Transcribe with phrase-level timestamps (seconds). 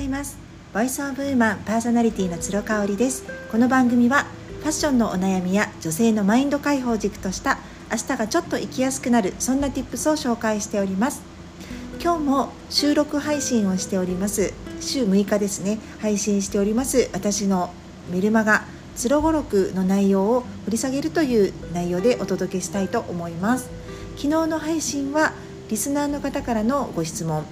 [0.00, 0.38] ざいます。
[0.72, 3.24] ボイスオブウーマンパーソナリティの鶴香織です。
[3.50, 4.24] この番組は
[4.60, 7.58] ファッションのお悩みや女性のマインド解放軸とした
[7.90, 11.22] 明日がちょっと生きやすくなるそんな tips を紹介しております。
[12.02, 14.54] 今日も収録配信をしております。
[14.80, 15.78] 週6日ですね。
[16.00, 17.10] 配信しております。
[17.12, 17.70] 私の
[18.10, 18.64] メルマガ
[18.96, 23.68] つろごろくの内容を掘り下げるという内容でお届けしたいと思います。
[24.16, 25.34] 昨日の配信は
[25.68, 27.44] リスナーの方からのご質問。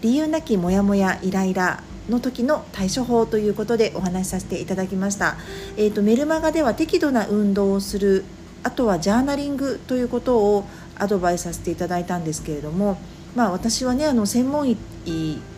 [0.00, 5.36] 理由なきモヤモヤイライラの時の対処法ということでお話しさせていただきました、
[5.76, 8.24] えーと、メルマガでは適度な運動をする
[8.62, 10.64] あとはジャーナリングということを
[10.96, 12.98] アドバイスさせていただいたんですけれども
[13.38, 14.76] まあ、私はねあの専門医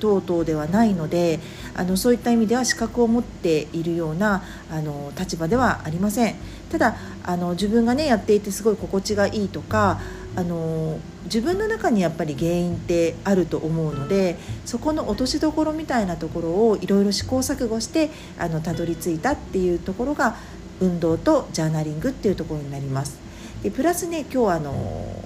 [0.01, 1.41] 等々ではないので
[1.75, 6.35] あのそういった意味では資格を持っているようなあの立場ではありません
[6.71, 9.99] ただあの自分がねやっていてすごい心地がいいとか
[10.37, 20.37] あの自分の中にやっぱり原因ってあると思うのでそこの落としどころみたいなところをいろいろ試行錯誤してあのたどり着いたっていうところが
[20.81, 23.19] 運動とジャーナリングっていうところになります。
[23.63, 25.25] でプラスね今日あの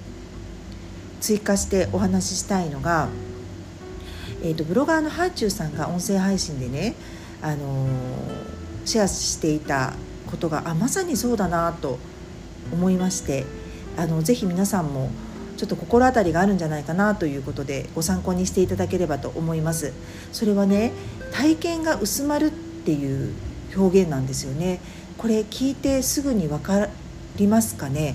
[1.25, 3.09] 追加してお話ししたいのが、
[4.43, 6.95] えーと、ブロガーのハーチューさんが音声配信でね、
[7.41, 7.89] あの
[8.85, 9.95] シェアしていた
[10.31, 11.99] ことがあまさにそうだなと
[12.71, 13.47] 思いまして
[13.97, 15.09] あのぜひ皆さんも
[15.57, 19.95] ちょっと心当たりがあるんじゃないかなということでご参考にしていただければと思います。
[20.31, 20.93] それはね
[21.33, 23.33] 体験が薄まるっていう
[23.75, 24.79] 表現なんですよね。
[25.17, 26.89] これ聞いてすぐに分か
[27.37, 28.15] りますかね？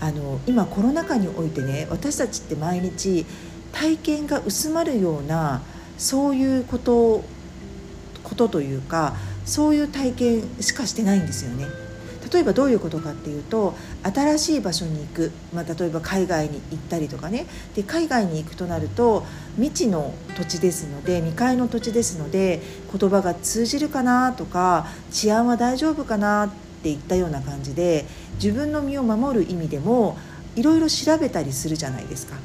[0.00, 3.26] あの今コロナ禍においてね私たちって毎日
[3.72, 5.62] 体験が薄まるような
[5.98, 7.22] そういうこと
[8.24, 11.66] ことというかそういう体験しかしてないんですよね。
[12.32, 19.24] 例えばどういうことかっていうと新しい場所に行く、まあ、例えば海外に行ったりとかねで海外に行くとなると
[19.56, 22.60] 未知の土地ですので未開の土地ですので
[22.96, 28.04] 言葉が通じるかなとか治安は大丈夫かなってていったような感じで
[28.34, 30.16] 自分の身を守る意味でも
[30.56, 32.36] いろいろ調べたりするじゃないですか。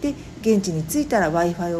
[0.00, 1.74] で現地に着いたら w i f i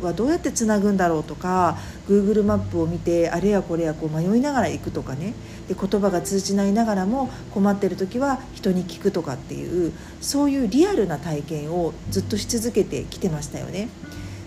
[0.00, 5.32] はどうやってつなぐんだろうとか Google マップを見てあれやこれやこう迷いながら行くとかね
[5.68, 13.88] で言葉が通じないながらも困ってる時は人に聞くとかっていうそういうリアルな体験をずっとし続けてきてましたよね。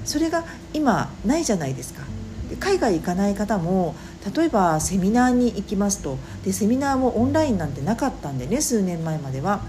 [0.06, 2.04] それが今ないじゃないですか
[2.60, 3.96] 海外行かない方も
[4.36, 9.62] 例えばセミナーに行きますとでセミナーもオンラインなんてなかったんでね数年前までは。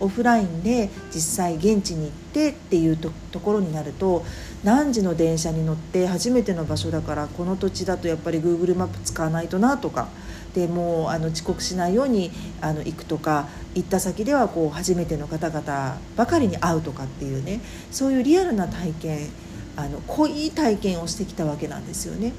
[0.00, 4.24] オフラインで実際現地に行ってっていうところになると
[4.62, 10.08] 何時の電車に乗って初めての場所だからこの土地だとやっぱり Google マップ使わないとなとか
[10.54, 12.30] でもうあの遅刻しないように
[12.60, 19.28] あの行くとか行った先ではこう初めての方々ばかりに会うとかっていうねそういうリアルな体験
[19.76, 22.32] あの濃い体験をしてきたわけなんですよね。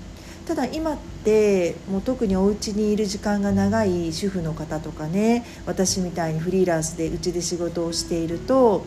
[0.47, 8.85] ただ今ってもう特にお家にいる時間が長い主婦の方とかね私みたいにフリーランスでうちで仕事をしていると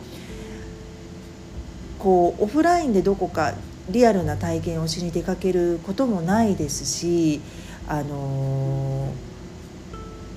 [1.99, 3.53] こうオフラインでどこか
[3.89, 7.41] リアルな体験をしに出かけることもないですし
[7.87, 9.13] あの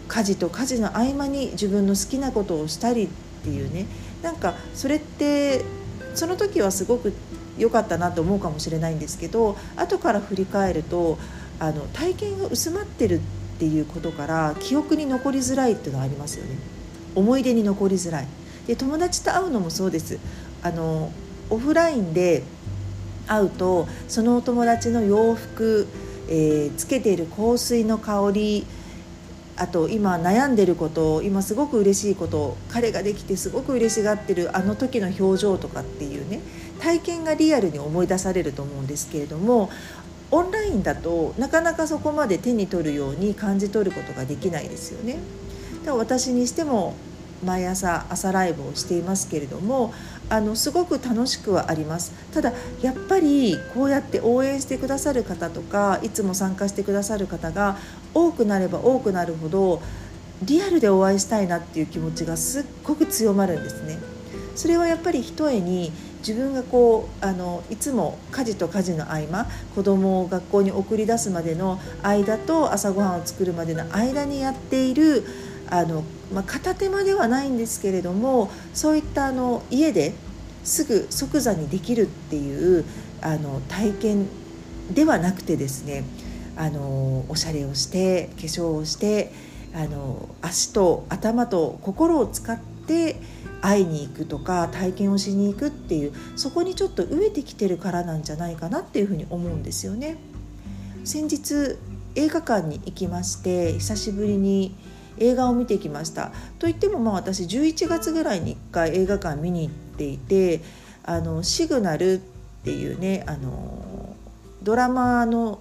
[0.08, 3.08] 家事と家事の合間に自分の好きなことをしたりっ
[3.42, 3.86] ていうね。
[4.22, 5.62] なんかそれって
[6.14, 7.12] その時はすごく
[7.58, 11.18] 良かったなと思うかもしれないんですけど後から振り返ると
[11.60, 13.20] あの体験が薄まってるっ
[13.58, 16.56] ていうことから記憶に残りづらいっていうのはありますよね。
[17.14, 18.26] 思い出に残りづらい。
[18.66, 20.18] で友達と会うのもそうです。
[20.62, 21.12] あの
[21.50, 22.42] オフラインで
[23.26, 25.86] 会うとそのお友達の洋服、
[26.28, 28.66] えー、つけている香水の香り
[29.56, 36.40] あと今悩んでること今すごく嬉しいこと彼ができてすごく嬉しがってるあの時の表情とかっていうね
[36.80, 39.70] 体験がリアルに思い出されると思うんですけれども
[40.30, 45.18] オンラインだとなかなかそこまで手に取るように感じ取ることができないですよね。
[45.84, 46.94] だから私にしても
[47.44, 49.92] 毎朝朝ライブをしていますけれども
[50.30, 57.76] あのすごく楽しくはありますただやっぱりこうやって応援してくださる方とかいつも参加してくださる方が
[58.14, 59.82] 多くなれば多くなるほど
[60.42, 63.98] リアルでお会いしたいなっていう気持ちがすっごく強まるんですね。
[64.54, 75.24] それはやっぱりひとえに自分がこうあのいつも家事と家事の合間子供を学校に送り出すまでの間と朝ごはんを作るまでの間にやっている
[75.68, 80.14] あの、まあ、片手間ではないんですけれどもそういったあの家で
[80.62, 82.84] すぐ即座にできるっていう
[83.20, 84.26] あの体験
[84.92, 86.04] ではなくてですね
[86.56, 89.32] あのおしゃれをして化粧をして
[89.74, 93.16] あの足と頭と心を使って
[93.60, 100.16] 会いに行くとか体験をしに行くっていうそこにちょっと飢えてきてるからなんじゃないかなっていうふうに思うんですよね。
[101.04, 101.76] 先日
[102.14, 104.74] 映画館に行きまして久しぶりに
[105.18, 110.60] 映画を見てきましたといってもまあ私11月ぐらいに1回映画館見に行っていて
[111.02, 112.18] あのシグナルっ
[112.64, 114.16] ていうねあの
[114.62, 115.60] ドラマの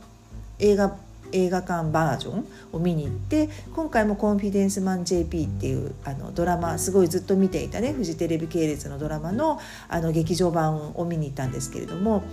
[0.60, 0.98] 映画
[1.34, 9.60] 映画館バージョンを見に行って今回も「コンフィデンスマン JP」っていうあのドラマすごいずっと見ていたねフジテレビ系列のドラマの
[9.90, 12.24] あの劇場版を見に行ったんですけれども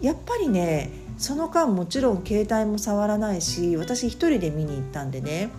[0.00, 5.50] やっぱりねその間もちろん携帯も触らないし私一人で見に行ったんでね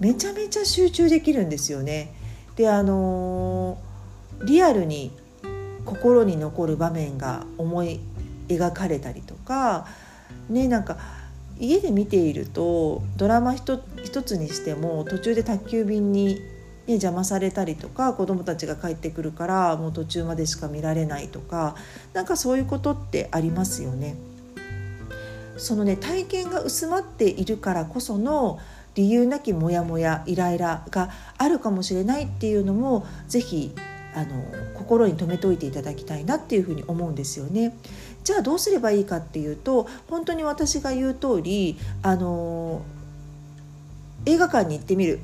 [0.00, 2.12] めちゃめちゃ集中できるんですよね。
[2.56, 5.12] であのー、リアルに
[5.84, 8.00] 心に残る場面が思い
[8.48, 9.86] 描かれたりとか
[10.48, 10.98] ねなんか
[11.60, 13.78] 家で見ているとドラマ一
[14.22, 16.40] つにしても途中で宅急便に、ね、
[16.86, 21.74] 邪魔されたりとか子どもたちが帰ってくるからもう途中までしか見られないとか
[22.12, 24.16] なんかそういうことってありますよね。
[25.56, 28.60] そのね体験が薄まっているからこその
[28.94, 33.72] 理由なきモヤモヤイライラがあるかもしれないっていうのも是非
[34.14, 34.44] あの
[34.74, 37.76] 心に留めておいていただきたいなっていうふうに思うんですよね。
[38.24, 42.82] じゃあどうすればいいかっていうと本当に私が言う通りあの
[44.26, 45.20] 映画館に行ってみる。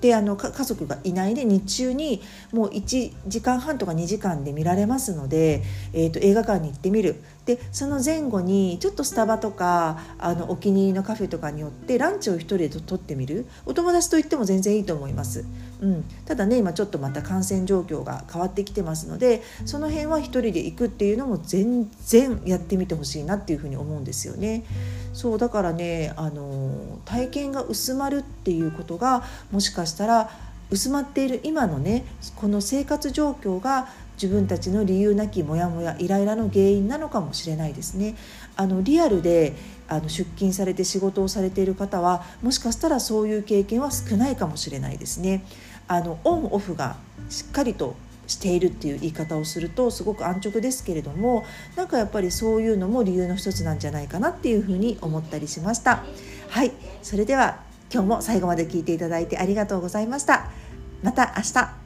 [0.00, 5.62] であの家族がいないで日中にもう1時間半とか2時間で見られますので、
[5.92, 7.16] えーと、映画館に行ってみる。
[7.46, 13.46] でその前後にちょっとスタバとかあのお気に入りのカフェとかによってランチを1人でとってみる。
[13.66, 15.44] お友達と行っても全然いいと思います、
[15.80, 24.64] うん、ただね今ちょっとまた感染状況が変わってきてますのでその辺は1人で行くっていうのも全然やってみてほしいなっていうふうに思うんですよね。
[25.12, 30.30] そうだからねあの体験が薄まるっていうことがもしかしたら
[30.70, 32.04] 薄まっている今のね
[32.36, 38.16] この生活状況が自分たちの理由なきモヤモヤイライラの原因なのかもしれないですね。
[38.54, 39.54] あのリアルで
[39.88, 45.44] あの出勤されて仕事をされている方はもしかしたらそういう経験は少ないかもしれないですね。
[45.88, 46.96] あのオンオフが
[47.30, 47.96] しっかりと
[48.30, 51.44] しているっていう言い方をするとすごく安直ですけれども
[51.76, 56.04] なんかやっぱりそういうのも理由の一つなんじゃないかなっていうふうに思ったりしました。
[56.48, 56.72] はい
[57.02, 57.60] それでは
[57.92, 60.50] 今日も最後まで聞いていただいてありがとうございました。
[61.02, 61.79] また明日。